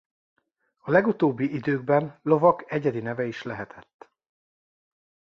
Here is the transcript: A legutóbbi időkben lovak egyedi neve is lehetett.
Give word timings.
A 0.79 0.91
legutóbbi 0.91 1.55
időkben 1.55 2.19
lovak 2.21 2.71
egyedi 2.71 2.99
neve 2.99 3.25
is 3.25 3.43
lehetett. 3.43 4.09